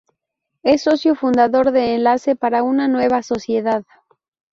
Es 0.63 0.81
Socio 0.81 1.13
Fundador 1.13 1.69
de 1.71 1.93
Enlace 1.93 2.35
para 2.35 2.63
una 2.63 2.87
Nueva 2.87 3.21
Sociedad. 3.21 3.83